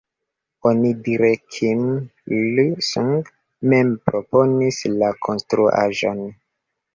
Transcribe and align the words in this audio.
Onidire 0.67 1.27
Kim 1.57 1.83
Il-sung 2.37 3.13
mem 3.75 3.93
proponis 4.09 4.81
la 5.03 5.13
konstruaĵon. 5.29 6.25